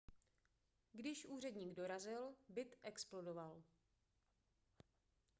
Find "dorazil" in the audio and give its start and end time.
1.73-2.33